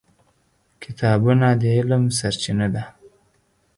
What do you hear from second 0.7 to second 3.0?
کتابونه د علم سرچینه ده.